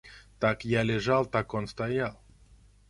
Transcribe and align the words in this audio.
Так 0.39 0.65
я 0.65 0.81
лежал, 0.81 1.27
так 1.27 1.53
он 1.53 1.67
стоял. 1.67 2.17